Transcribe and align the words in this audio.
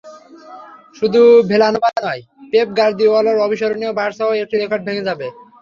শুধু 0.95 1.21
ভিলানোভা 1.49 1.91
নয়, 1.97 2.21
পেপ 2.51 2.67
গার্দিওলার 2.77 3.37
অবিস্মরণীয় 3.45 3.93
বার্সারও 3.99 4.39
একটি 4.43 4.55
রেকর্ড 4.57 4.83
ভেঙে 4.87 5.07
যাবে। 5.09 5.27